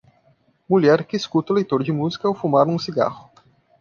Mulher 0.67 1.05
que 1.05 1.15
escuta 1.15 1.53
o 1.53 1.55
leitor 1.55 1.83
de 1.83 1.91
música 1.91 2.27
ao 2.27 2.33
fumar 2.33 2.67
um 2.67 2.79
cigarro. 2.79 3.29